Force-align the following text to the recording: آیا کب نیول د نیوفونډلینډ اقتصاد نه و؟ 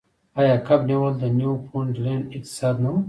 آیا 0.39 0.55
کب 0.67 0.79
نیول 0.89 1.13
د 1.19 1.23
نیوفونډلینډ 1.37 2.25
اقتصاد 2.37 2.75
نه 2.83 2.89
و؟ 2.91 2.95